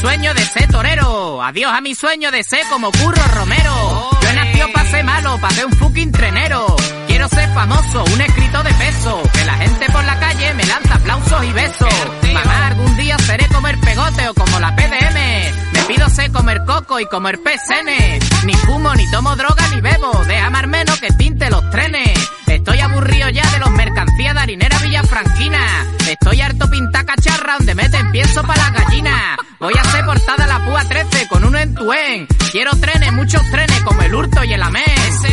[0.00, 4.10] sueño de ser torero, adiós a mi sueño de ser como Curro Romero.
[4.22, 6.74] Yo he nacido para ser malo, para ser un fucking trenero.
[7.06, 10.94] Quiero ser famoso, un escrito de peso, que la gente por la calle me lanza
[10.94, 11.94] aplausos y besos.
[12.32, 15.72] Mamá, algún día seré comer pegote o como la PDM.
[15.72, 18.46] Me pido ser comer coco y comer PSN.
[18.46, 20.12] Ni fumo, ni tomo droga, ni bebo.
[20.26, 22.30] Deja más menos que pinte los trenes.
[22.46, 25.86] Estoy aburrido ya de los mercancías de harinera Villafranquina.
[26.08, 29.36] Estoy harto pinta cacharra donde meten pienso para las gallinas.
[29.60, 32.26] Voy a hacer portada la púa 13 con uno en tuen.
[32.50, 34.84] Quiero trenes, muchos trenes, como el hurto y el amén.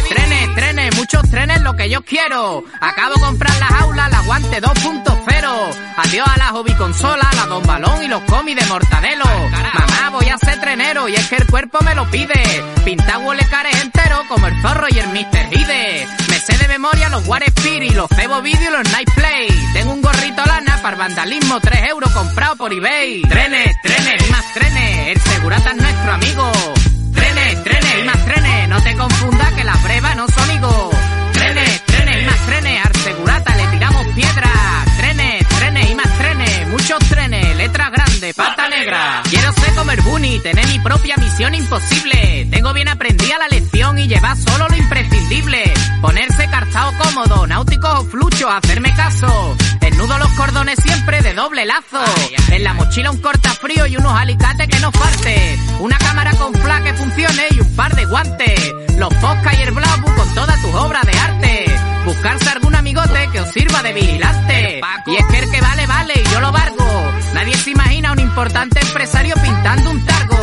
[0.10, 2.62] Trenes, trenes, muchos trenes, lo que yo quiero.
[2.82, 5.76] Acabo de comprar las aulas, la guante 2.0.
[5.98, 9.26] Adiós a la hobby consola, la don balón y los cómics de mortadelo.
[9.26, 12.66] Mamá, voy a ser trenero y es que el cuerpo me lo pide.
[12.84, 15.54] Pinta huele cares entero como el zorro y el Mr.
[15.54, 16.27] Hide.
[16.38, 19.48] Me sé de memoria los War Spirit, los Cebo Video y los Night Play.
[19.74, 23.24] Tengo un gorrito lana para vandalismo, 3 euros comprado por eBay.
[23.24, 26.52] Trenes, trenes y más trenes, el segurata es nuestro amigo.
[27.16, 30.96] Trenes, trenes y más trenes, no te confundas que las brevas no son amigos.
[31.34, 34.98] Trenes, trenes y más trenes, al segurata le tiramos piedras.
[34.98, 39.22] Trenes, trenes y más trenes, muchos trenes, letras grandes, pata negra.
[39.30, 42.48] Quiero ser comer bunny, tener mi propia misión imposible.
[42.52, 45.74] Tengo bien aprendida la lección y llevar solo lo imprescindible.
[46.02, 49.56] Ponerse calzado cómodo, náuticos o fluchos, hacerme caso.
[49.80, 52.04] Desnudo los cordones siempre de doble lazo.
[52.50, 55.60] En la mochila un cortafrío y unos alicates que no falte.
[55.80, 58.74] Una cámara con flash que funcione y un par de guantes.
[58.98, 61.66] Los podcast y el blog con todas tus obras de arte.
[62.06, 64.82] Buscarse algún amigote que os sirva de vigilante.
[65.06, 67.12] Y es que el que vale, vale y yo lo valgo.
[67.34, 67.97] Nadie se imagina
[68.38, 70.38] importante empresario pintando un targo.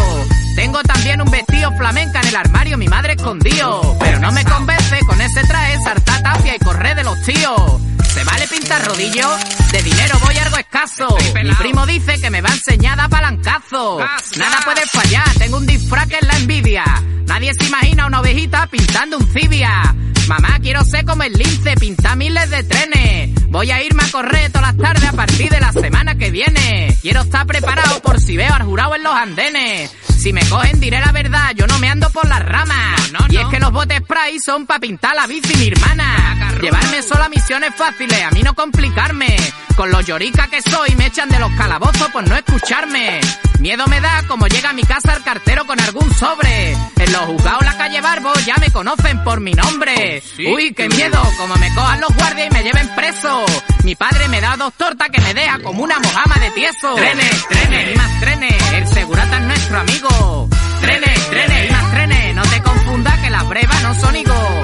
[0.56, 3.96] Tengo también un vestido flamenca en el armario, mi madre escondido.
[4.00, 7.80] Pero no me convence con ese traje, sarta tapia y correr de los tíos.
[8.12, 9.28] ¿Se vale pintar rodillo?
[9.70, 11.16] De dinero voy algo escaso.
[11.42, 13.98] Mi primo dice que me va a enseñar a palancazo.
[14.36, 16.84] Nada puede fallar, tengo un disfraz que es la envidia.
[17.26, 19.94] Nadie se imagina una ovejita pintando un cibia.
[20.26, 23.44] Mamá, quiero ser como el lince, pintar miles de trenes.
[23.48, 26.96] Voy a irme a correr todas las tardes a partir de la semana que viene.
[27.02, 29.94] Quiero estar preparado por si veo al jurado en los andenes.
[30.18, 33.12] Si me cogen diré la verdad, yo no me ando por las ramas.
[33.28, 36.50] y es que los botes spray son pa' pintar la bici mi hermana.
[36.62, 39.36] Llevarme solo a misiones fáciles, a mí no complicarme.
[39.76, 43.20] Con los llorica que soy me echan de los calabozos por no escucharme.
[43.60, 46.72] Miedo me da como llega a mi casa el cartero con algún sobre.
[46.72, 50.22] En los juzgados la calle Barbo ya me conocen por mi nombre.
[50.38, 53.44] Uy, qué miedo, como me cojan los guardias y me lleven preso.
[53.84, 56.94] Mi padre me da dos tortas que me deja como una mojama de tieso.
[56.94, 60.48] Trenes, trenes y más trenes, el segurata es nuestro amigo.
[60.80, 64.63] Trenes, trenes y más trenes, no te confundas que las brevas no son higos.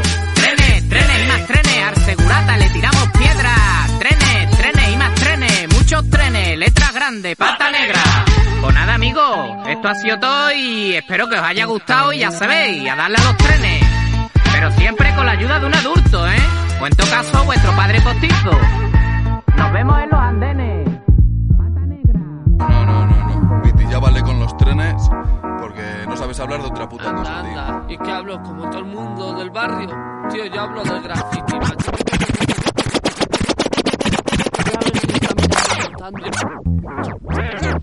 [7.11, 7.99] Grandes, pata negra.
[8.63, 12.31] Pues nada, amigos, esto ha sido todo y espero que os haya gustado y ya
[12.31, 13.85] sabéis, a darle a los trenes.
[14.53, 16.39] Pero siempre con la ayuda de un adulto, ¿eh?
[16.81, 18.51] O en todo caso, vuestro padre postizo.
[19.57, 20.89] Nos vemos en los andenes.
[21.59, 22.21] Pata negra.
[22.21, 23.63] No, no, no, no.
[23.63, 25.03] Viti, ya vale con los trenes
[25.61, 27.61] porque no sabes hablar de otra puta Anda, cosa, tío.
[27.61, 27.85] anda.
[27.89, 29.89] Y que hablo como todo el mundo del barrio.
[30.31, 31.91] Tío, yo hablo del graffiti, macho.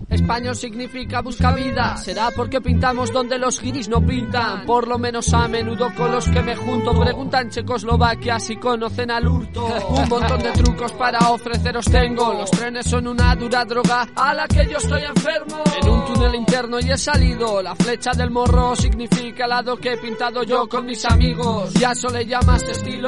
[0.08, 1.96] Español significa busca vida.
[1.96, 4.66] Será porque pintamos donde los giris no pintan.
[4.66, 6.98] Por lo menos a menudo con los que me junto.
[6.98, 9.66] Preguntan Checoslovaquia si conocen al hurto.
[9.90, 12.34] Un montón de trucos para ofreceros tengo.
[12.34, 15.62] Los trenes son una dura droga a la que yo estoy enfermo.
[15.80, 17.62] En un túnel interno y he salido.
[17.62, 21.72] La flecha del morro significa el lado que he pintado yo con mis amigos.
[21.74, 23.06] Ya eso le llamas estilo.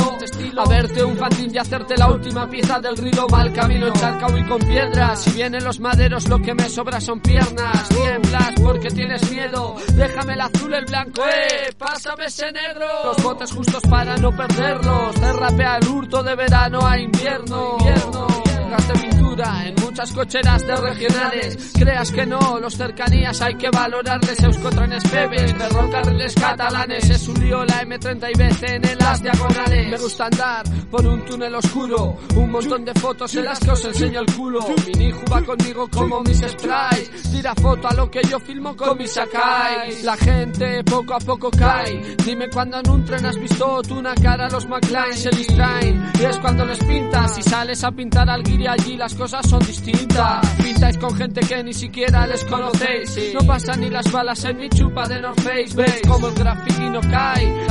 [0.56, 3.26] A verte un fantín y hacerte la última pieza del río.
[3.28, 4.60] Mal camino encharcado y con
[5.00, 7.88] Si vienen los maderos, lo que me sobra son piernas.
[7.88, 9.76] Tiemblas porque tienes miedo.
[9.94, 11.72] Déjame el azul, el blanco, eh.
[11.76, 12.86] Pásame ese negro.
[13.04, 15.20] Los botes justos para no perderlos.
[15.20, 17.78] Derrapea el hurto de verano a invierno.
[17.78, 18.26] invierno.
[18.70, 21.72] Gaste pintura en muchas cocheras de regionales.
[21.74, 24.42] Creas que no, los cercanías hay que valorarles.
[24.42, 27.10] Euskotrenes pebes, ferrocarriles catalanes.
[27.10, 29.88] Es un lío la M30 y BCN en las diagonales.
[29.88, 32.16] Me gusta andar por un túnel oscuro.
[32.36, 34.60] Un montón de fotos en las que os enseño el culo.
[34.96, 37.32] Mi hijo va conmigo como mis sprites.
[37.32, 40.02] Tira foto a lo que yo filmo con mis Sakai.
[40.02, 42.16] La gente poco a poco cae.
[42.24, 44.48] Dime cuando en un tren has visto tú una cara.
[44.48, 46.10] Los McLean se distraen.
[46.20, 49.48] Y es cuando les pintas y sales a pintar al guiri allí las cosas cosas
[49.48, 50.54] son distintas.
[50.56, 53.32] Pintáis con gente que ni siquiera les conocéis.
[53.34, 55.74] No pasan ni las balas en mi chupa de North Face.
[55.74, 57.66] Veis como el graffiti no cae.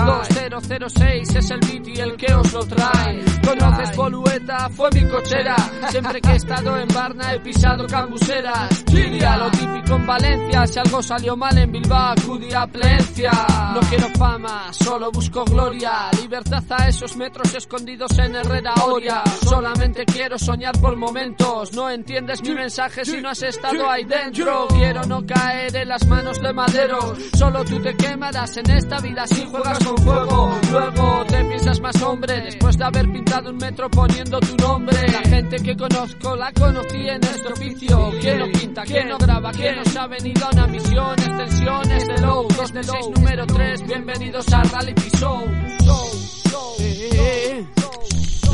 [0.50, 3.24] 2006 es el beat y el que os lo trae.
[3.46, 5.56] Conoces Bolueta, fue mi cochera.
[5.90, 8.84] Siempre que he estado en Barna he pisado cambuseras.
[8.94, 10.68] Lidia, lo típico en Valencia.
[10.68, 13.32] Si algo salió mal en Bilbao, acudí a Plencia.
[13.74, 16.10] No quiero fama, solo busco gloria.
[16.22, 19.24] Libertad a esos metros escondidos en Herrera Oria.
[19.44, 21.39] Solamente quiero soñar por momentos.
[21.74, 24.68] No entiendes mi mensaje si no has estado ahí dentro.
[24.70, 27.16] Quiero no caer en las manos de madero.
[27.38, 30.58] Solo tú te quemarás en esta vida si juegas con fuego.
[30.72, 34.98] Luego te piensas más hombre después de haber pintado un metro poniendo tu nombre.
[35.10, 38.12] La gente que conozco la conocí en este oficio.
[38.22, 38.84] ¿Quién no pinta?
[38.84, 39.52] ¿Quién no graba?
[39.52, 41.20] ¿Quién nos ha venido a una misión?
[41.20, 43.86] Extensiones de low, 2 de 6, número 3.
[43.86, 45.46] Bienvenidos a Reality Show.
[45.84, 46.10] Show,
[46.50, 47.68] show, eh, eh, eh.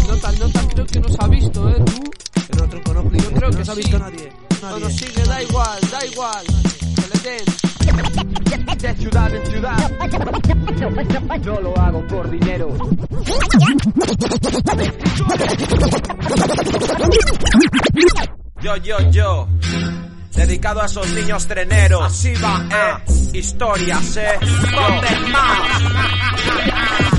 [0.07, 1.83] Nota, nota, creo que nos ha visto, ¿eh?
[1.85, 2.24] ¿Tú?
[2.49, 3.81] El otro conozco, Yo creo no que se ha sí.
[3.81, 4.31] visto nadie.
[4.61, 4.83] No nadie.
[4.83, 6.45] nos sigue, da igual, da igual.
[6.95, 7.45] Que le den.
[8.77, 9.91] de ciudad en ciudad.
[11.43, 12.75] No lo hago por dinero.
[18.61, 19.47] Yo, yo, yo.
[20.35, 22.03] Dedicado a esos niños treneros.
[22.03, 23.37] Así va, eh.
[23.37, 24.39] Historias, eh.
[24.41, 24.79] Yo.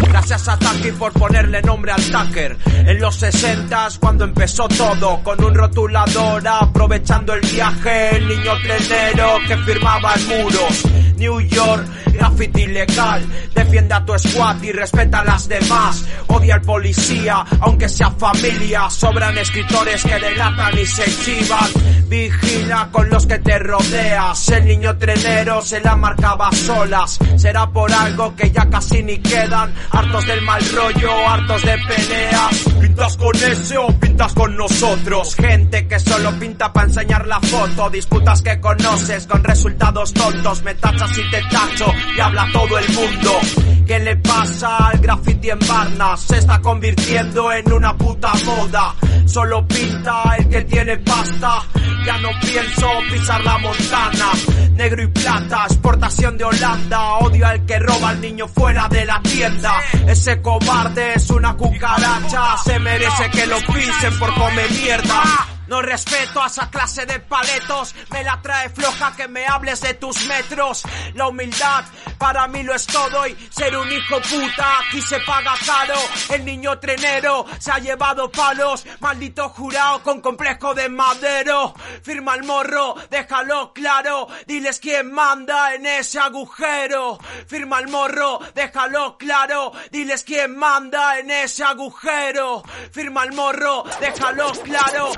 [0.08, 2.56] Gracias a Taki por ponerle nombre al Tucker.
[2.86, 8.16] En los 60 cuando empezó todo, con un rotulador aprovechando el viaje.
[8.16, 10.84] El niño trenero que firmaba en muros.
[11.16, 13.24] New York, graffiti ilegal.
[13.54, 16.04] Defiende a tu squad y respeta a las demás.
[16.28, 18.88] Odia al policía, aunque sea familia.
[18.90, 21.70] Sobran escritores que delatan y se chivan.
[22.08, 24.48] Vigila con los que te rodeas.
[24.50, 27.18] El niño trenero se la marcaba solas.
[27.36, 29.74] Será por algo que ya casi ni quedan.
[29.96, 32.64] Hartos del mal rollo, hartos de peleas.
[32.80, 35.34] Pintas con ese o pintas con nosotros.
[35.34, 37.88] Gente que solo pinta para enseñar la foto.
[37.88, 40.62] Disputas que conoces con resultados tontos.
[40.64, 43.40] Me tachas y te tacho y habla todo el mundo.
[43.86, 46.16] ¿Qué le pasa al graffiti en Varna?
[46.16, 48.94] Se está convirtiendo en una puta moda.
[49.26, 51.62] Solo pinta el que tiene pasta.
[52.04, 54.30] Ya no pienso pisar la montana.
[54.76, 57.14] Negro y plata, exportación de Holanda.
[57.18, 59.72] Odio al que roba al niño fuera de la tienda.
[60.06, 62.56] Ese cobarde es una cucaracha.
[62.64, 65.55] Se merece que lo pisen por comer mierda.
[65.68, 69.94] No respeto a esa clase de paletos, me la trae floja que me hables de
[69.94, 70.82] tus metros.
[71.14, 71.84] La humildad
[72.18, 75.94] para mí lo es todo y ser un hijo puta aquí se paga caro.
[76.30, 81.74] El niño trenero se ha llevado palos, maldito jurado con complejo de madero.
[82.02, 87.18] Firma el morro, déjalo claro, diles quién manda en ese agujero.
[87.46, 92.62] Firma el morro, déjalo claro, diles quién manda en ese agujero.
[92.92, 95.12] Firma el morro, déjalo claro,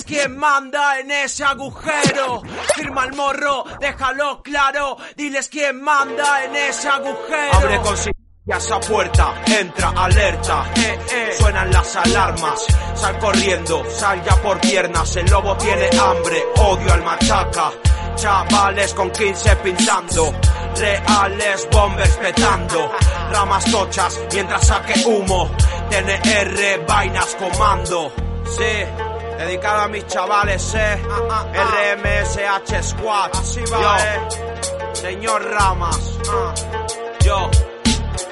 [0.00, 2.42] quién manda en ese agujero.
[2.74, 7.52] Firma el morro, déjalo claro, diles quién manda en ese agujero.
[7.52, 7.96] Abre con
[8.44, 11.34] ya esa puerta, entra, alerta, eh, eh.
[11.38, 12.66] suenan las alarmas,
[12.96, 17.70] sal corriendo, sal ya por piernas, el lobo tiene hambre, odio al machaca,
[18.16, 20.34] chavales con 15 pintando,
[20.74, 22.90] reales bombers petando,
[23.30, 25.48] ramas tochas mientras saque humo,
[25.88, 28.12] TNR vainas comando,
[28.56, 29.11] sí.
[29.46, 31.02] Dedicado a mis chavales, eh.
[31.02, 33.30] RMSH Squad.
[33.34, 34.20] Así va, eh.
[34.92, 36.18] Señor Ramas.
[36.30, 36.54] ah.
[37.24, 37.50] Yo.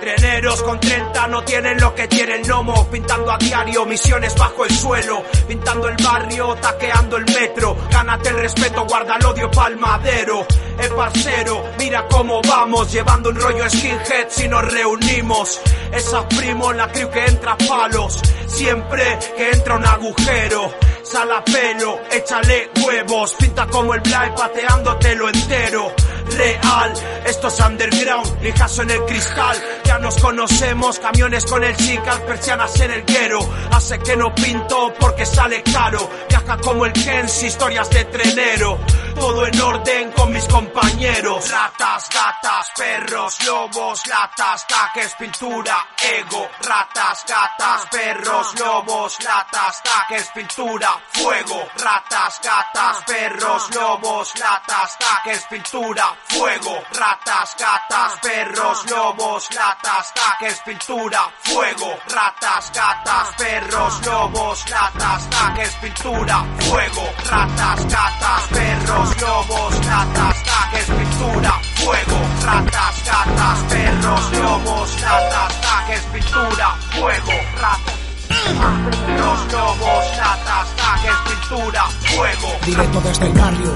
[0.00, 4.64] Treneros con 30 no tienen lo que tiene el gnomo Pintando a diario misiones bajo
[4.64, 10.46] el suelo Pintando el barrio, taqueando el metro Gánate el respeto, guarda el odio palmadero.
[10.78, 15.60] Eh parcero, mira cómo vamos Llevando un rollo skinhead si nos reunimos.
[15.92, 21.98] Esa primo la crew que entra palos Siempre que entra un agujero Sal a pelo,
[22.10, 25.92] échale huevos Pinta como el Blay pateándotelo entero.
[26.36, 26.92] Real,
[27.26, 29.56] esto es underground, lijazo en el cristal,
[29.90, 33.40] ya nos conocemos, camiones con el chical, persianas en el guero,
[33.72, 36.08] hace que no pinto porque sale caro,
[36.58, 38.78] como el Kensi, historias de trenero,
[39.14, 47.24] todo en orden con mis compañeros, ratas, gatas, perros, lobos, latas, taques, pintura, ego, ratas,
[47.28, 56.82] gatas, perros, lobos, latas, taques, pintura, fuego, ratas, gatas, perros, lobos, latas, taques, pintura, fuego,
[56.92, 66.39] ratas, gatas, perros, lobos, latas, taques, pintura, fuego, ratas, gatas, perros, lobos, latas, taques, pintura,
[66.60, 76.02] fuego, ratas, gatas, perros, lobos, latas, taques, pintura, fuego, ratas, gatas, perros, lobos, latas, taques,
[76.12, 77.99] pintura, fuego, ratas.
[78.48, 82.48] Los lobos, latas, taques, pintura, fuego.
[82.64, 83.74] Directo desde el barrio,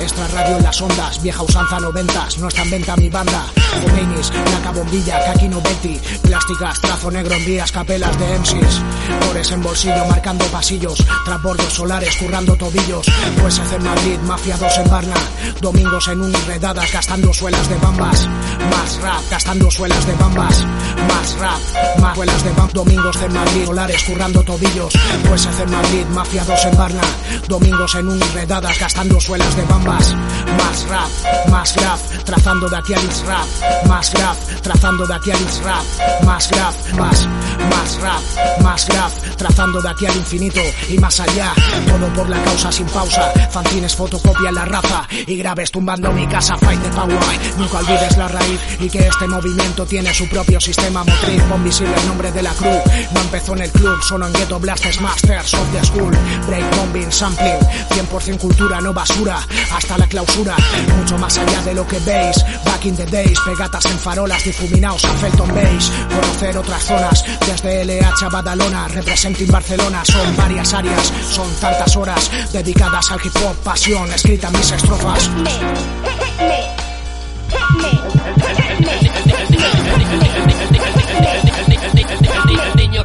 [0.00, 3.46] extra radio en las ondas, vieja usanza noventas, no está en venta mi banda.
[3.82, 8.82] Domeinis, placa bombilla, Kaki Novetti, plásticas, trazo negro en vías, capelas de MCs.
[9.26, 13.06] Cores en bolsillo, marcando pasillos, transbordos solares, currando tobillos.
[13.44, 15.16] USC en Madrid, Mafia 2 en Barna,
[15.60, 18.26] domingos en unirredadas, gastando suelas de bambas.
[18.70, 20.64] Más rap, gastando suelas de bambas.
[21.08, 22.72] Más rap, más suelas de bambas.
[22.72, 24.94] Domingos en Madrid, solares, currando tobillos.
[25.32, 27.02] USC en Madrid, Mafia 2 en Barna,
[27.48, 30.14] domingos en unirredadas, gastando suelas de bambas.
[30.56, 33.46] Más rap, más graf, trazando de aquí al rap.
[33.88, 35.84] Más graf, trazando de aquí al rap.
[36.24, 37.28] Más graf, más,
[37.70, 41.52] más rap, más graf, trazando de aquí al infinito y más allá.
[41.86, 43.32] Todo por la causa sin pausa.
[43.50, 46.56] Fantines fotocopian la raza y graves tumbando mi casa.
[46.58, 47.18] Fight the power.
[47.58, 51.42] Nunca olvides la raíz y que este movimiento tiene su propio sistema motriz.
[51.44, 52.80] Pon visible el nombre de la cruz.
[53.12, 56.12] No empezó en el club, solo en Ghetto Blasters Masters of the School.
[56.46, 57.58] Break bombing, sampling,
[57.90, 59.38] 100% cultura, no basura.
[59.72, 60.56] Hasta la clausura,
[60.98, 62.36] mucho más allá de lo que veis.
[62.64, 65.90] Back in the days, pegatas en farolas, difuminados a Felton Base.
[66.08, 70.04] Conocer otras zonas, desde LH a Badalona, representing Barcelona.
[70.04, 75.30] Son varias áreas, son tantas horas dedicadas al hip hop, pasión, escrita mis estrofas.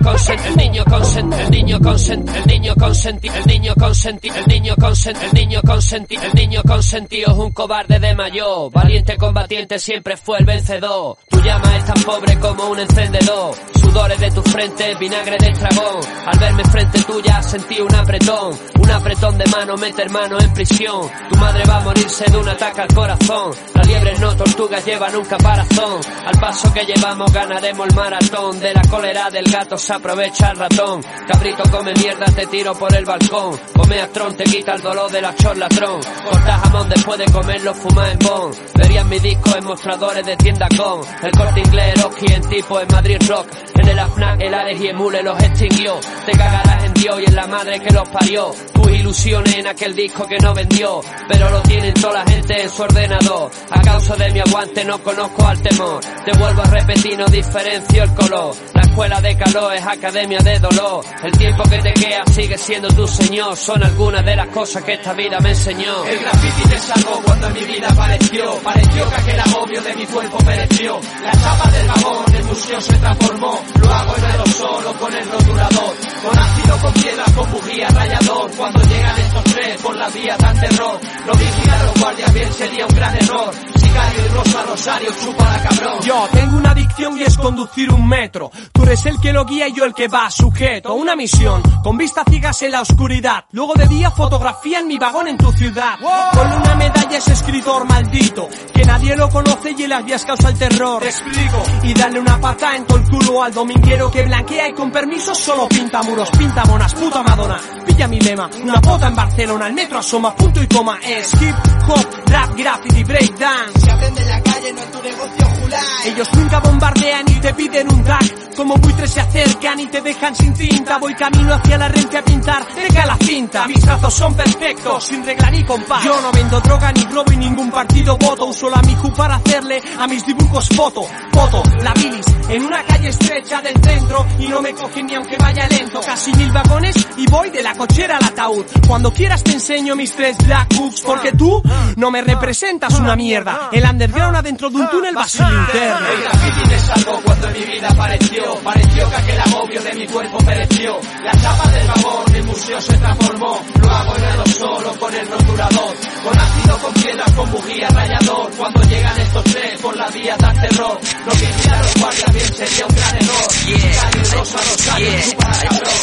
[0.02, 4.76] Consente, el niño consente, el niño consente, el niño consenti, el niño consenti, el niño
[4.76, 10.18] consenti, el niño consenti, el niño consentido es un cobarde de mayor, valiente combatiente siempre
[10.18, 11.18] fue el vencedor.
[11.30, 16.02] Tu llama es tan pobre como un encendedor, sudores de tu frente, vinagre de estragón.
[16.26, 21.10] Al verme frente tuya sentí un apretón, un apretón de mano, meter mano en prisión.
[21.30, 23.52] Tu madre va a morirse de un ataque al corazón.
[23.74, 26.02] Las liebres no tortugas llevan un caparazón.
[26.26, 28.60] Al paso que llevamos ganaremos el maratón.
[28.60, 31.02] De la cólera del gato aprovecha el ratón.
[31.28, 33.60] Cabrito come mierda, te tiro por el balcón.
[33.76, 36.02] Come astrón, te quita el dolor de la chorlatrón.
[36.02, 38.52] Corta jamón después de comerlo, fuma en bon.
[38.76, 41.02] Verían mi disco en mostradores de tienda con.
[41.22, 43.48] El corte inglés, Eroski en tipo en Madrid Rock.
[43.76, 46.00] En el AFNAC, el Ares y Emule los extinguió.
[46.26, 48.52] Te cagarás en Dios y en la madre que los parió.
[48.94, 51.02] Ilusiones en aquel disco que no vendió.
[51.28, 53.52] Pero lo tienen toda la gente en su ordenador.
[53.70, 56.02] A causa de mi aguante no conozco al temor.
[56.26, 58.56] Te vuelvo a repetir, no diferencio el color.
[58.74, 61.04] La escuela de calor es academia de dolor.
[61.24, 63.56] El tiempo que te queda sigue siendo tu señor.
[63.58, 66.04] Son algunas de las cosas que esta vida me enseñó.
[66.06, 68.56] El graffiti te salvó cuando en mi vida apareció.
[68.64, 71.00] Pareció que aquel agobio de mi cuerpo pereció.
[71.24, 73.60] La chapa del vagón, el museo se transformó.
[73.80, 75.96] Lo hago en solo con el rotulador.
[76.24, 78.52] Con ácido, con piedra, con bujía, rayador.
[78.90, 81.00] Llegan estos tres por la vía dan terror.
[81.26, 83.54] Lo vigilan los guardias bien sería un gran error.
[83.92, 86.00] Sicario y Rosa Rosario, chúpala cabrón.
[86.04, 88.50] Yo tengo una adicción y es conducir un metro.
[88.72, 91.62] Tú eres el que lo guía y yo el que va sujeto a una misión.
[91.84, 93.44] Con vista ciegas en la oscuridad.
[93.52, 95.96] Luego de día fotografía en mi vagón en tu ciudad.
[96.00, 98.48] Con una medalla ese escritor maldito.
[98.74, 101.02] Que nadie lo conoce y en las vías causa el terror.
[101.02, 101.64] Te explico.
[101.84, 105.36] Y darle una pata en todo el culo al dominguero que blanquea y con permiso
[105.36, 107.60] solo pinta muros, pinta monas, puta Madonna.
[107.86, 110.98] Pilla mi lema, una bota en Barcelona, el metro asoma, punto y coma.
[111.04, 111.56] Es hip
[111.90, 113.81] hop, rap, graffiti, breakdance.
[113.82, 115.82] Se aprende en la calle, no es tu negocio, Julai.
[116.06, 118.42] Ellos nunca bombardean y te piden un tag.
[118.56, 120.98] Como buitres se acercan y te dejan sin tinta.
[121.00, 122.66] Voy camino hacia la rente a pintar.
[122.76, 123.68] Deja la cinta.
[123.68, 126.04] Mis trazos son perfectos, sin regla ni compás.
[126.04, 128.46] Yo no vendo droga ni robo y ningún partido voto.
[128.46, 131.04] Uso la Miju para hacerle a mis dibujos foto.
[131.32, 134.26] Foto, la bilis, en una calle estrecha del centro.
[134.40, 136.02] Y no me cogen ni aunque vaya lento.
[136.02, 138.66] Casi mil vagones y voy de la cochera al ataúd.
[138.88, 141.02] Cuando quieras te enseño mis tres black books.
[141.02, 141.62] Porque tú
[141.96, 143.70] no me representas una mierda.
[143.72, 146.10] El underground adentro de un túnel va sin linterna.
[146.10, 148.56] El graffiti me salvó cuando mi vida apareció.
[148.64, 151.00] Pareció que aquel agobio de mi cuerpo pereció.
[151.24, 153.62] La chapa del vagón, el museo se transformó.
[153.82, 155.96] Lo hago en el solo con el rotulador.
[156.24, 156.71] Con ácido,
[157.12, 158.52] piedras, con bujía, rayador.
[158.58, 161.00] Cuando llegan estos tres por la vía dan terror.
[161.26, 163.52] Lo que hicieron los guardias bien sería un gran error.
[163.52, 165.94] Sicario, Rosa, Rosario, chúpala, cabrón.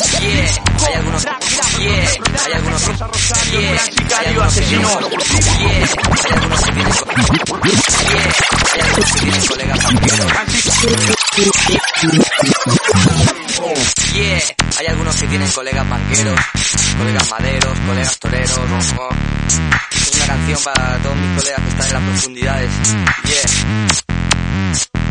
[0.87, 1.33] Hay algunos, yeah,
[2.45, 2.83] hay algunos,
[3.51, 5.01] yeah, sicario asesino,
[5.59, 5.87] yeah,
[6.25, 6.93] hay algunos que tienen,
[8.09, 8.33] yeah,
[8.75, 9.79] hay algunos que tienen colegas
[14.15, 14.41] Yeah,
[14.79, 16.41] hay algunos que tienen colegas banqueros,
[16.99, 18.61] colegas maderos, colegas toreros.
[20.29, 22.71] Canción para todos mis colegas que están en las profundidades.
[23.25, 25.08] Yeah.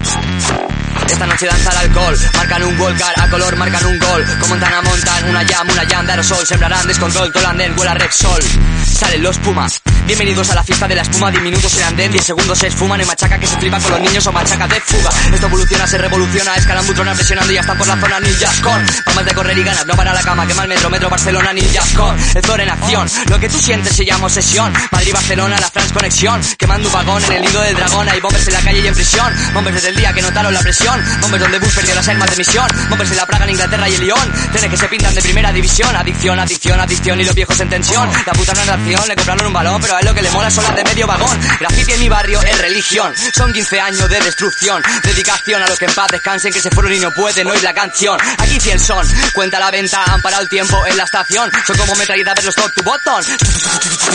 [1.18, 4.24] Esta noche danza el alcohol, marcan un volcar a color, marcan un gol.
[4.40, 7.74] Como montan a montar una llama, una llama de aerosol, sembrarán descontrol, todo el andén
[7.76, 8.44] huele a Repsol.
[8.86, 12.24] Salen los pumas, Bienvenidos a la fiesta de la espuma, 10 minutos serán de 10
[12.24, 15.10] segundos se esfuman en machaca que se flipa con los niños o machaca de fuga.
[15.34, 18.86] Esto evoluciona, se revoluciona, escalan butrona presionando y ya están por la zona ninjas con
[19.06, 21.94] Vamos de correr y ganas, no para la cama, quema el metro, metro Barcelona, ninjas
[21.94, 23.10] con el Thor en acción.
[23.30, 24.72] Lo que tú sientes se llama obsesión.
[24.92, 26.42] Madrid, Barcelona, la France conexión.
[26.58, 28.94] Quemando un vagón en el nido del dragón, hay bombers en la calle y en
[28.94, 29.34] prisión.
[29.54, 31.04] Bombers desde el día que notaron la presión.
[31.22, 32.68] Bombers donde Bush perdió las armas de misión.
[32.90, 34.34] Bombers en la Praga, en Inglaterra y el Lyon.
[34.52, 35.96] Trenes que se pintan de primera división.
[35.96, 38.10] Adicción, adicción, adicción y los viejos en tensión.
[38.26, 40.64] La puta no le compraron un balón, pero a él lo que le mola son
[40.64, 41.40] las de medio vagón.
[41.60, 43.14] Graffiti en mi barrio es religión.
[43.34, 44.84] Son 15 años de destrucción.
[45.04, 47.74] Dedicación a los que en paz descansen, que se fueron y no pueden oír la
[47.74, 48.20] canción.
[48.38, 49.08] Aquí 100 son.
[49.34, 51.50] Cuenta la venta, han parado el tiempo en la estación.
[51.66, 53.24] Son como metralletas los top to bottom.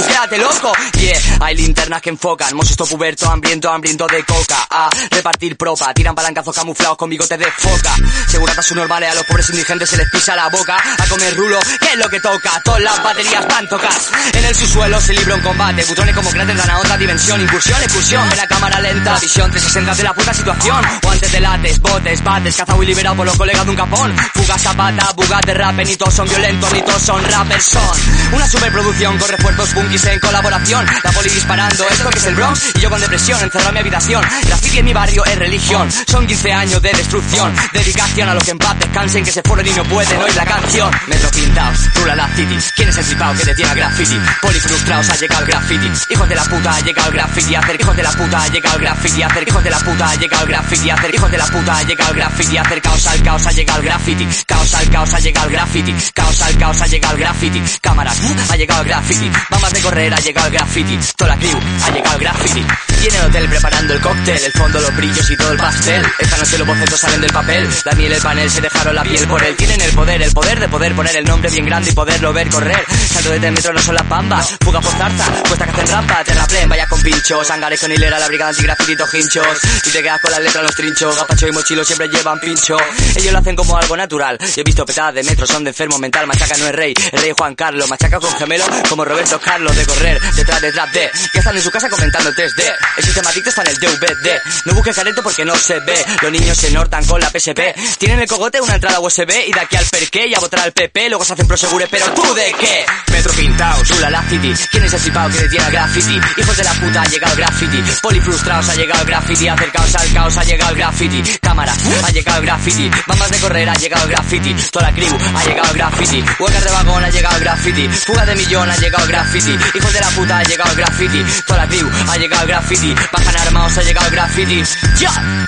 [0.07, 0.73] Quédate loco.
[0.99, 2.55] Yeah, hay linternas que enfocan.
[2.57, 4.67] Mosisto puberto, hambriento, hambriento de coca.
[4.71, 5.93] A repartir propa.
[5.95, 7.95] Tiran palancazos camuflados con bigotes de foca.
[8.27, 10.77] Seguratas normales a los pobres indigentes se les pisa la boca.
[10.77, 12.61] A comer rulo, ¿qué es lo que toca?
[12.65, 14.11] Todas las baterías van tocas.
[14.33, 15.85] En el subsuelo se libra un combate.
[15.85, 17.41] Butrones como cráter dan a otra dimensión.
[17.41, 18.29] Incursión, excursión.
[18.29, 19.19] De la cámara lenta.
[19.21, 20.85] Visión 360 de la puta situación.
[21.05, 22.57] O antes de lates, botes, bates.
[22.57, 24.17] Cazado y liberado por los colegas de un capón.
[24.35, 25.77] Fuga zapata, bugate, rap.
[25.77, 27.65] Ni todos son violentos, ni todos son rappers.
[27.65, 27.97] Son
[28.33, 30.87] una superproducción con refuerzos punkis en colaboración.
[31.03, 32.73] La poli disparando, esto que es el Bronx.
[32.75, 34.25] Y yo con depresión, encerrado en mi habitación.
[34.47, 35.91] Graffiti en mi barrio es religión.
[36.07, 37.55] Son 15 años de destrucción.
[37.73, 40.45] Dedicación a los que en paz descansen, que se fueron y no pueden oír la
[40.45, 40.91] canción.
[41.07, 42.57] Metro pintados, rula la city.
[42.77, 44.19] ¿Quién es el flipado que detiene a graffiti?
[44.41, 45.91] Poli frustrados, ha llegado el graffiti.
[46.11, 47.55] Hijos de la puta, ha llegado el graffiti.
[47.55, 49.23] Hacer hijos de la puta, ha llegado el graffiti.
[49.23, 50.91] Hacer hijos de la puta, ha llegado el graffiti.
[50.91, 52.57] Hacer hijos de la puta, ha llegado el graffiti.
[52.57, 54.29] Hacer caos al caos, ha llegado el graffiti.
[54.47, 55.95] Caos al caos, ha llegado el graffiti.
[56.15, 57.63] Caos al caos, ha llegado el graffiti.
[57.81, 59.31] Cámaras, ha llegado el graffiti.
[59.51, 60.99] Mamas de correr, ha llegado el graffiti.
[61.17, 62.65] Toda la crew, ha llegado el graffiti.
[63.03, 66.07] Y en el hotel preparando el cóctel, el fondo, los brillos y todo el pastel.
[66.21, 67.69] Esta noche los bocetos salen del papel.
[67.85, 69.57] La miel, el panel, se dejaron la piel por él.
[69.57, 72.49] Tienen el poder, el poder de poder poner el nombre bien grande y poderlo ver
[72.49, 72.85] correr.
[73.13, 74.57] Salto de 3 metros no son las pambas.
[74.61, 76.23] Fuga por zarza, cuesta que hacen rampa.
[76.25, 77.51] Terraplén, vaya con pinchos.
[77.51, 79.59] Hangares con hilera, la brigada antigrafititos hinchos.
[79.85, 81.17] Y te quedas con las letras los trinchos.
[81.17, 82.77] Gapacho y mochilo siempre llevan pincho.
[83.17, 84.39] Ellos lo hacen como algo natural.
[84.39, 86.29] Yo he visto petadas de metro, son de enfermo mental.
[86.29, 87.91] Machaca no es rey, el rey Juan Carlos.
[87.91, 91.11] Machaca con gemelo como Roberto Carlos de correr detrás, detrás de.
[91.33, 92.63] Que están en su casa comentando 3D.
[92.99, 94.41] El sistemático está en el DVD.
[94.67, 96.05] No busques careto porque no se ve.
[96.21, 97.75] Los niños se nortan con la PSP.
[97.99, 100.73] Tienen el cogote una entrada USB y de aquí al perqué y a votar al
[100.73, 101.09] PP.
[101.09, 102.85] Luego se hacen prosegure, pero tú de qué?
[103.13, 104.53] Metro pintado, Rula la city.
[104.71, 106.21] ¿Quién es el flipado que detiene al graffiti?
[106.37, 107.83] Hijos de la puta, ha llegado el graffiti.
[108.03, 109.49] Polifrustrados, ha llegado el graffiti.
[109.49, 111.23] Acercaos al caos, ha llegado el graffiti.
[111.41, 112.91] Cámara, ha llegado el graffiti.
[113.07, 114.55] Mamas de correr, ha llegado el graffiti.
[114.71, 116.25] Toda la crew, ha llegado el graffiti.
[116.39, 117.91] Huelgas de vagón, ha llegado el graffiti.
[118.07, 119.57] Fuga de millón, ha llegado el graffiti.
[119.75, 121.25] Hijos de la puta, ha llegado el graffiti.
[121.47, 122.95] Toda la ha llegado el graffiti.
[123.13, 124.63] Bajan armados, ha llegado el graffiti.
[124.99, 125.47] ¡Ya!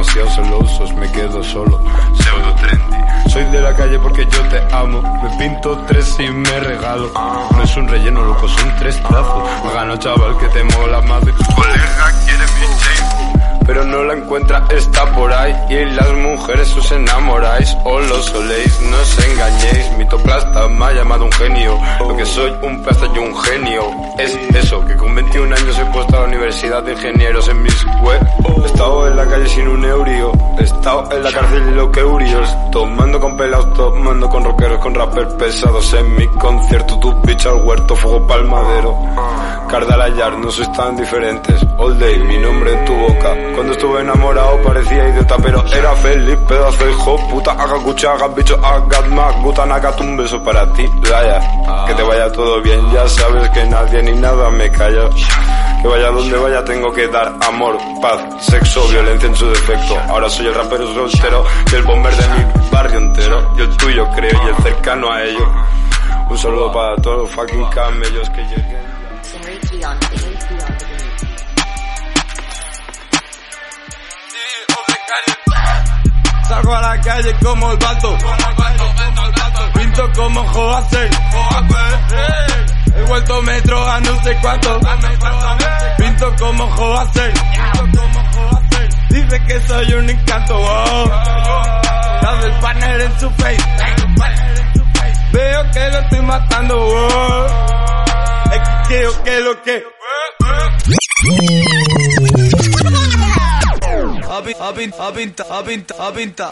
[0.00, 1.80] Raperos demasiado celosos, me quedo solo,
[2.14, 3.30] pseudo trendy.
[3.30, 7.10] Soy de la calle porque yo te amo, me pinto tres y me regalo.
[7.54, 9.48] No es un relleno, loco, son tres trazos.
[9.64, 12.99] Me gano chaval que te mola más de tu colega, quiere mi chain
[13.70, 15.54] pero no la encuentra, está por ahí.
[15.68, 19.96] Y las mujeres os enamoráis o lo soléis, no os engañéis.
[19.96, 23.82] Mitoplasta me ha llamado un genio, lo que soy un plasta y un genio.
[24.18, 27.86] Es eso, que con 21 años he puesto a la universidad de ingenieros en mis
[28.02, 28.20] web.
[28.60, 31.92] He estado en la calle sin un eurio, he estado en la cárcel y lo
[31.92, 32.56] que urios.
[32.72, 36.98] Tomando con pelados, tomando con rockeros, con rappers pesados en mi concierto.
[36.98, 38.98] Tu bitch al huerto, fuego palmadero.
[39.70, 41.64] Cardalayar, no sois tan diferentes.
[41.78, 43.32] All day, mi nombre en tu boca.
[43.60, 47.52] Cuando estuve enamorado parecía idiota, pero era feliz, pedazo de hijo puta.
[47.52, 51.86] Haga cucha, haga bicho, haga más guta, nagat un beso para ti, vaya.
[51.86, 55.10] Que te vaya todo bien, ya sabes que nadie ni nada me calla.
[55.82, 59.98] Que vaya donde vaya tengo que dar amor, paz, sexo, violencia en su defecto.
[60.08, 63.54] Ahora soy el rapero soltero y el bomber de mi barrio entero.
[63.58, 65.46] Y el tuyo creo y el cercano a ello.
[66.30, 68.89] Un saludo para todos los fucking camellos que lleguen.
[76.50, 78.18] Salgo a la calle como el vato,
[79.72, 81.10] pinto como Joace,
[82.96, 84.80] he vuelto metro a no sé cuánto,
[85.96, 87.32] pinto como Joace,
[89.10, 91.10] dice que soy un encanto, oh.
[92.20, 93.64] Dame el partner en su face,
[95.32, 97.46] veo que lo estoy matando, oh.
[98.52, 99.84] Es que que lo que.
[104.40, 106.50] A pin- a pin- a pinta, a pinta, a pinta.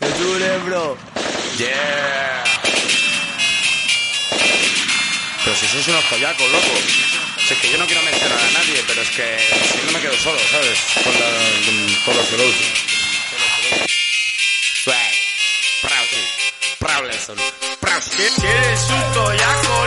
[0.00, 0.96] El dure, bro.
[1.56, 2.44] Yeah.
[5.42, 6.74] Pero si sois unos collacos, loco.
[7.46, 9.38] Si es que yo no quiero mencionar a nadie, pero es que
[9.72, 10.78] si no me quedo solo, ¿sabes?
[11.02, 11.28] Con, la,
[11.64, 12.54] con todos los flows.
[14.84, 15.12] Swag.
[15.80, 16.26] Proudly.
[16.78, 17.36] Proudlesson.
[17.80, 18.24] Proudly.
[18.44, 19.77] Eres un toyaco,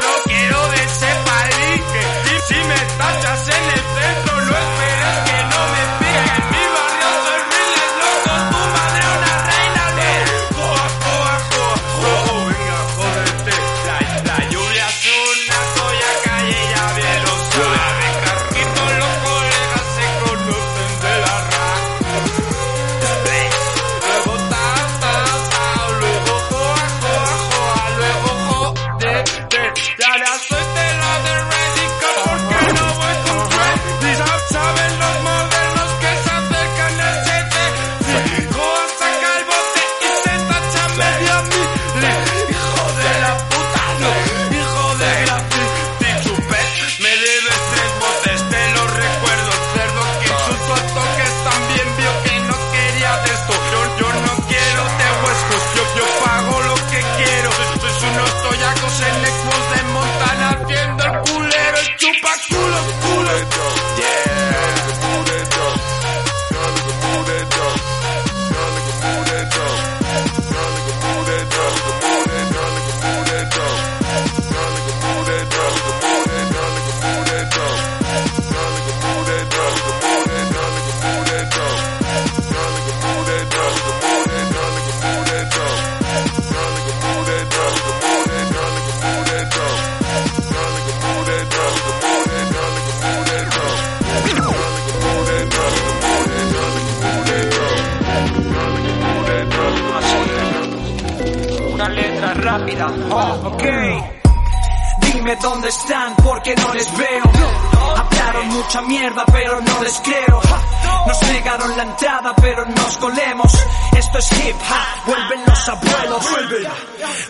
[111.81, 113.51] la entrada pero nos colemos.
[113.97, 116.25] Esto es hip hop, vuelven los abuelos.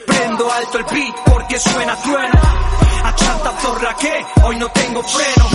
[0.06, 2.40] Prendo alto el beat porque suena trueno.
[3.04, 5.50] A chanta zorra que hoy no tengo freno.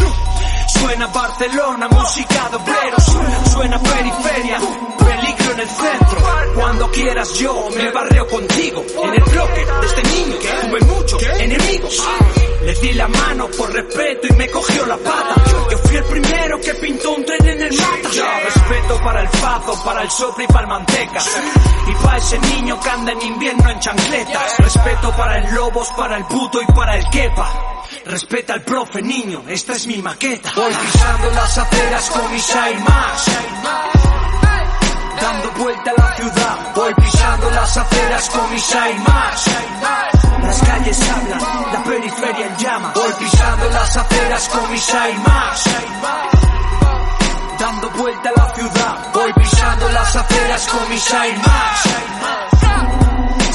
[0.68, 3.04] Suena Barcelona, música de obreros.
[3.52, 4.58] Suena periferia,
[4.98, 6.18] peligro en el centro.
[6.54, 8.84] Cuando quieras yo me barreo contigo.
[9.02, 12.02] En el bloque, desde niño tuve muchos enemigos.
[12.62, 15.34] Le di la mano por respeto y me cogió la pata.
[15.70, 18.08] Yo fui el primero que pintó un tren en el mata.
[18.44, 21.20] Respeto para el fazo, para el sopre y para el manteca.
[21.86, 24.58] Y para ese niño que anda en invierno en chancletas.
[24.58, 27.82] Respeto para el lobos, para el puto y para el quepa.
[28.06, 30.52] Respeta al profe, niño, esta es mi maqueta.
[30.56, 34.05] Voy pisando las aceras con Misael Max.
[35.20, 39.44] Dando vuelta a la ciudad, voy pisando las aceras con Misael Max.
[40.42, 42.92] Las calles hablan, la periferia en llama.
[42.94, 45.64] Voy pisando las aceras con Misael Max.
[47.58, 51.80] Dando vuelta a la ciudad, voy pisando las aceras con Misael Max.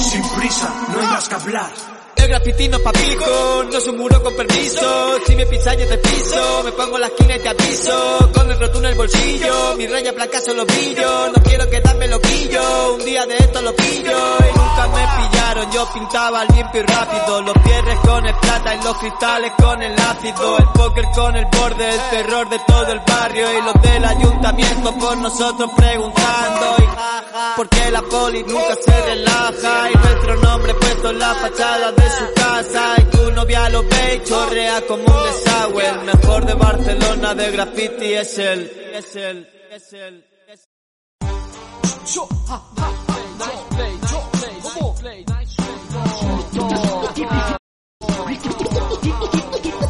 [0.10, 2.01] Sin prisa, no hay más que hablar.
[2.22, 5.20] El grafiti no es pa' pijo, no es un muro con permiso.
[5.26, 8.30] Si me pisas yo te piso, me pongo la esquina y te aviso.
[8.34, 11.30] Con el rotuno en el bolsillo, mi raya blanca solo brillo.
[11.36, 14.18] No quiero quedarme loquillo, un día de esto lo pillo.
[14.40, 17.42] Y nunca me pillaron, yo pintaba limpio y rápido.
[17.42, 20.58] Los cierres con el plata y los cristales con el ácido.
[20.58, 23.58] El póker con el borde, el terror de todo el barrio.
[23.58, 26.76] Y los del ayuntamiento por nosotros preguntando.
[26.78, 29.90] Y ja, ja, ¿Por qué la poli nunca se relaja?
[29.92, 32.96] Y nuestro nombre puesto en la fachada su casa.
[32.98, 35.90] Y tu novia lo ve y chorrea como un desagüe.
[35.90, 40.26] El mejor de Barcelona de graffiti es el, es el, es el.
[40.48, 40.68] es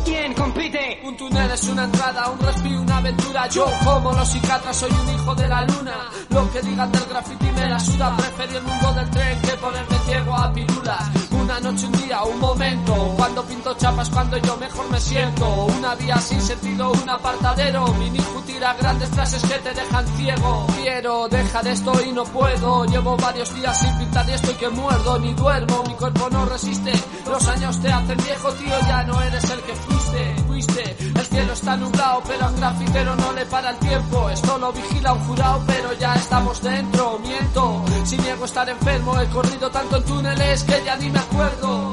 [0.06, 1.02] ¿Quién compite?
[1.04, 3.48] Un túnel es una entrada, un respiro, una aventura.
[3.50, 6.10] Yo, como los psiquiatras, soy un hijo de la luna.
[6.30, 8.16] Lo que digan del graffiti me la suda.
[8.18, 11.31] Preferí el mundo del tren que ponerme ciego a pirulas.
[11.42, 12.94] Una noche, un día, un momento.
[13.18, 15.66] Cuando pinto chapas, cuando yo mejor me siento.
[15.66, 17.88] Una vía sin sentido, un apartadero.
[17.96, 20.68] Mini tira grandes frases que te dejan ciego.
[20.76, 22.86] Quiero dejar esto y no puedo.
[22.86, 25.18] Llevo varios días sin pintar y estoy que muerdo.
[25.20, 26.94] Ni duermo, mi cuerpo no resiste.
[27.28, 28.80] Los años te hacen viejo, tío.
[28.88, 30.41] Ya no eres el que fuiste.
[30.62, 30.96] Fuiste.
[31.00, 34.30] El cielo está nublado, pero a un grafitero no le para el tiempo.
[34.30, 37.20] Esto lo vigila un jurado, pero ya estamos dentro.
[37.20, 37.84] Miento.
[38.04, 41.92] Si niego estar enfermo, he corrido tanto en túneles que ya ni me acuerdo.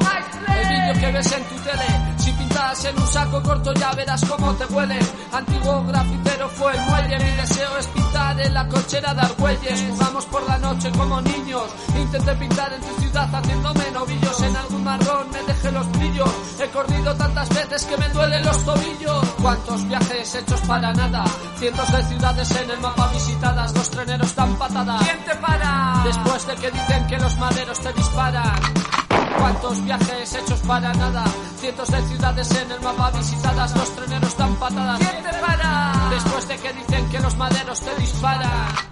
[0.48, 2.16] El vídeo que ves en tu tele,
[2.58, 4.98] en un saco corto ya verás cómo te huele.
[5.32, 9.84] Antiguo grafitero fue el muelle, mi deseo es pintar en la cochera de Argüelles.
[9.90, 11.62] Jugamos por la noche como niños,
[11.96, 14.42] intenté pintar en tu ciudad haciéndome novillos.
[14.42, 18.64] En algún marrón me dejé los brillos, he corrido tantas veces que me duelen los
[18.64, 19.24] tobillos.
[19.40, 21.24] ¿Cuántos viajes hechos para nada?
[21.58, 25.02] Cientos de ciudades en el mapa visitadas, los treneros dan patadas.
[25.04, 26.02] ¿Quién te para?
[26.04, 28.97] Después de que dicen que los maderos te disparan.
[29.38, 31.24] ¿Cuántos viajes hechos para nada?
[31.58, 34.98] Cientos de ciudades en el mapa visitadas, los treneros dan patadas.
[34.98, 35.92] ¿Quién te para?
[36.10, 38.68] Después de que dicen que los maderos te disparan.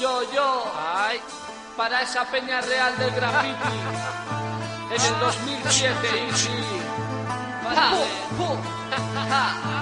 [0.00, 0.64] Yo, yo,
[0.96, 1.20] ay,
[1.76, 3.68] para esa peña real del graffiti.
[4.94, 6.48] En el 2007, y sí.
[7.62, 8.06] Vale.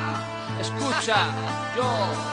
[1.76, 2.28] Yo.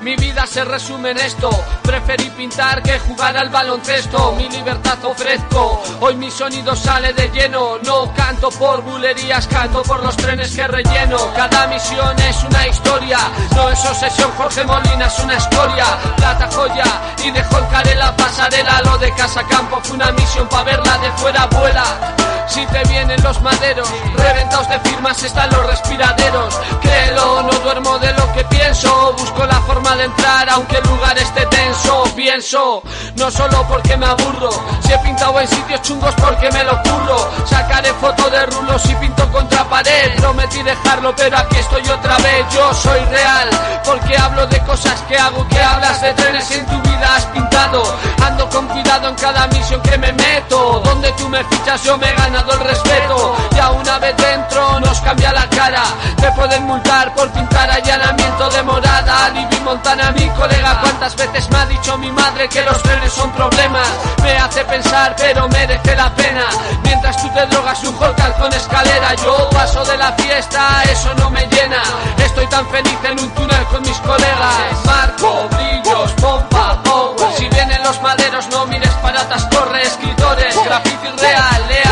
[0.00, 1.50] Mi vida se resume en esto.
[1.82, 4.32] Preferí pintar que jugar al baloncesto.
[4.32, 5.82] Mi libertad ofrezco.
[6.00, 7.76] Hoy mi sonido sale de lleno.
[7.84, 11.18] No canto por bulerías, canto por los trenes que relleno.
[11.36, 13.18] Cada misión es una historia.
[13.54, 15.84] No es obsesión, Jorge Molina es una escoria.
[16.16, 16.84] Plata joya
[17.22, 18.80] y dejó el care la pasarela.
[18.82, 22.19] Lo de Casa Campo fue una misión para verla de fuera vuela.
[22.50, 26.58] Si te vienen los maderos, reventados de firmas están los respiraderos.
[26.82, 29.14] Créelo, no duermo de lo que pienso.
[29.16, 32.02] Busco la forma de entrar, aunque el lugar esté tenso.
[32.16, 32.82] Pienso,
[33.14, 34.50] no solo porque me aburro.
[34.82, 37.30] Si he pintado en sitios chungos porque me lo curro.
[37.46, 40.16] Sacaré foto de rulos y pinto contra pared.
[40.16, 42.46] Prometí dejarlo, pero aquí estoy otra vez.
[42.52, 43.48] Yo soy real,
[43.84, 45.46] porque hablo de cosas que hago.
[45.46, 47.96] Que hablas de trenes y en tu vida has pintado.
[48.24, 50.80] Ando con cuidado en cada misión que me meto.
[50.84, 53.36] Donde tú me fichas, yo me he ganado el respeto.
[53.54, 55.82] Ya una vez dentro nos cambia la cara.
[56.16, 59.30] Te pueden multar por pintar allanamiento de morada.
[59.30, 63.30] Libby Montana, mi colega, cuántas veces me ha dicho mi madre que los trenes son
[63.32, 63.88] problemas.
[64.22, 66.44] Me hace pensar, pero merece la pena.
[66.82, 71.30] Mientras tú te drogas un holcal con escalera, yo paso de la fiesta, eso no
[71.30, 71.82] me llena.
[72.18, 74.84] Estoy tan feliz en un túnel con mis colegas.
[74.84, 77.32] Marco, brillos, pompa, power.
[77.36, 81.89] Si vienen los maderos, no mires para atrás, corre, escritores, graffiti real, leal,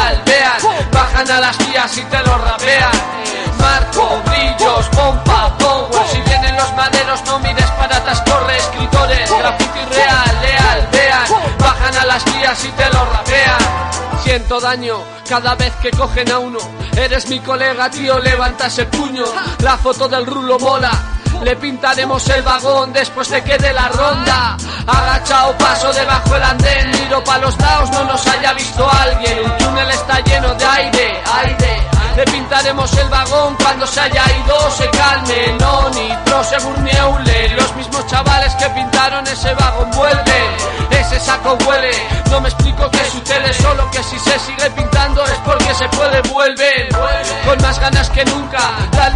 [1.19, 2.93] Bajan a las vías y te lo rapean.
[3.59, 6.09] Marco, brillos, pompa, power.
[6.13, 8.23] Si vienen los maderos, no mires para atrás,
[12.19, 13.59] las vías y te lo rapean.
[14.23, 16.59] Siento daño cada vez que cogen a uno.
[16.97, 19.25] Eres mi colega, tío, levanta ese puño.
[19.61, 20.91] La foto del rulo mola.
[21.43, 24.57] Le pintaremos el vagón después de que dé la ronda.
[24.87, 29.39] Agachado paso debajo el andén, miro pa' los lados, no nos haya visto alguien.
[29.39, 31.89] El túnel está lleno de aire, aire.
[32.17, 35.57] Le pintaremos el vagón cuando se haya ido, se calme.
[35.61, 37.49] No, nitro, según Nieule.
[37.55, 40.98] Los mismos chavales que pintaron ese vagón vuelven.
[41.01, 41.91] Ese saco huele,
[42.31, 46.21] no me explico qué sucede, solo que si se sigue pintando es porque se puede,
[46.23, 46.89] vuelven.
[47.45, 48.59] Con más ganas que nunca,
[48.93, 49.11] la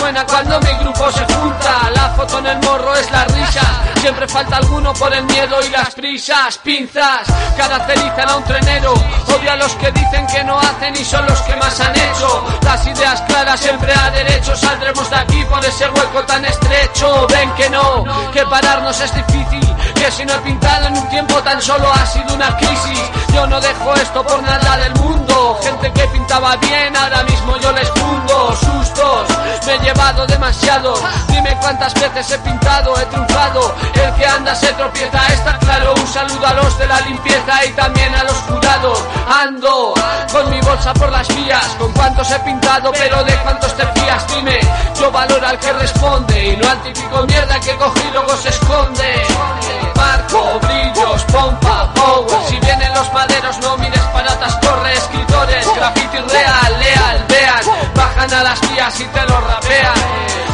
[0.00, 1.90] buena cuando mi grupo se junta.
[1.94, 5.68] La foto en el morro es la risa, siempre falta alguno por el miedo y
[5.70, 6.58] las prisas.
[6.58, 11.26] Pinzas, caracterizan a un trenero, odia a los que dicen que no hacen y son
[11.26, 12.44] los que más han hecho.
[12.62, 17.26] Las ideas claras siempre a derecho, saldremos de aquí por ese hueco tan estrecho.
[17.28, 19.73] Ven que no, que pararnos es difícil,
[20.04, 23.00] que si no he pintado en un tiempo tan solo ha sido una crisis.
[23.32, 25.58] Yo no dejo esto por nada del mundo.
[25.62, 28.54] Gente que pintaba bien, ahora mismo yo les fundo.
[28.54, 29.28] Sustos,
[29.66, 30.94] me he llevado demasiado.
[31.28, 33.74] Dime cuántas veces he pintado, he triunfado.
[33.94, 35.94] El que anda se tropieza, está claro.
[35.94, 39.02] Un saludo a los de la limpieza y también a los jurados.
[39.26, 39.94] Ando
[40.30, 44.26] con mi bolsa por las vías, con cuántos he pintado, pero de cuántos te fías.
[44.34, 44.60] dime.
[45.00, 48.50] Yo valoro al que responde y no al típico mierda que coge y luego se
[48.50, 49.93] esconde.
[49.96, 52.48] Marco, brillos, pompa, power.
[52.48, 54.92] Si vienen los maderos, no mires para corre.
[54.94, 57.64] Escritores, graffiti real, leal, vean.
[57.94, 59.94] Bajan a las vías y te lo rapean.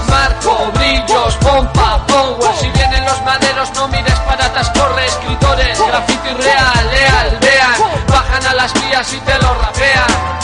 [0.09, 2.55] Marco, brillos, pompa, power.
[2.61, 5.07] Si vienen los maderos, no mires para corre.
[5.07, 8.07] Escritores, graffiti real, leal, vean.
[8.09, 10.41] Bajan a las vías y te lo rapean.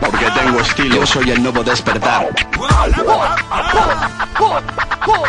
[0.00, 2.28] Porque tengo estilo, soy el nuevo despertar.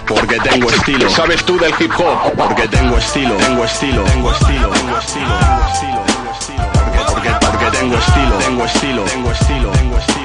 [0.07, 1.07] Porque tengo estilo.
[1.07, 2.33] ¿Qué sabes tú del hip hop?
[2.37, 6.73] Porque tengo estilo, tengo estilo, tengo estilo, tengo estilo, tengo estilo, tengo estilo.
[7.07, 7.29] Porque,
[7.71, 10.22] tengo estilo, tengo estilo, tengo estilo, tengo estilo,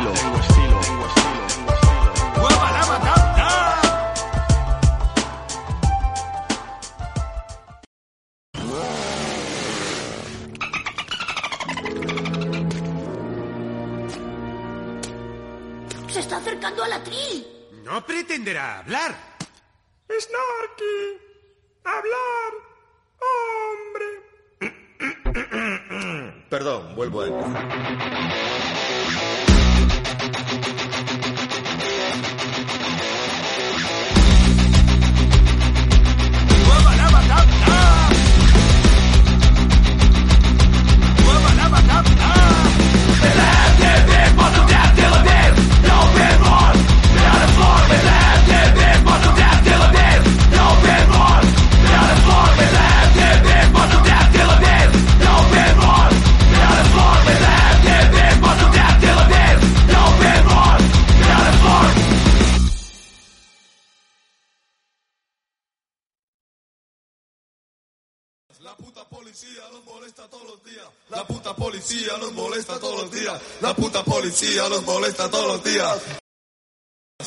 [74.29, 76.03] policía los molesta todos los días.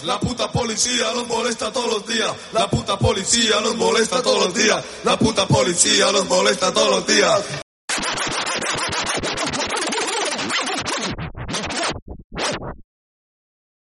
[0.06, 2.32] La puta policía los molesta todos los días.
[2.54, 4.86] La puta policía los molesta todos los días.
[5.04, 7.62] La puta policía los molesta todos los días.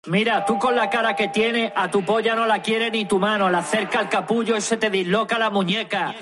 [0.07, 3.19] Mira, tú con la cara que tiene, a tu polla no la quiere ni tu
[3.19, 3.51] mano.
[3.51, 6.15] La acerca al capullo y se te disloca la muñeca.